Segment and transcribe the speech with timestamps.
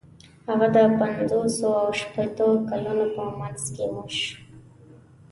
[0.47, 4.35] هغه د پنځوسو او شپیتو کلونو په منځ کې مړ شو.